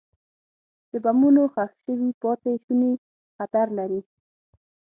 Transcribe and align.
د 0.91 0.93
بمونو 1.03 1.41
ښخ 1.53 1.71
شوي 1.83 2.09
پاتې 2.21 2.51
شوني 2.63 2.91
خطر 3.35 3.67
لري. 3.77 4.01